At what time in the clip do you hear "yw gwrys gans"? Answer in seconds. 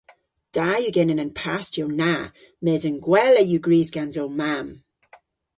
3.45-4.15